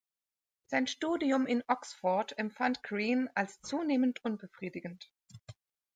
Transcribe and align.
Sein 0.65 0.87
Studium 0.87 1.45
in 1.45 1.63
Oxford 1.67 2.33
empfand 2.39 2.81
Green 2.81 3.29
als 3.35 3.61
zunehmend 3.61 4.25
unbefriedigend. 4.25 5.11